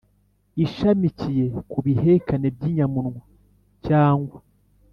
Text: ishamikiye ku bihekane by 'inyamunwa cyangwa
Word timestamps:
ishamikiye 0.65 1.45
ku 1.71 1.77
bihekane 1.85 2.47
by 2.55 2.63
'inyamunwa 2.69 3.21
cyangwa 3.85 4.37